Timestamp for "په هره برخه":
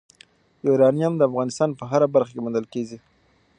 1.79-2.31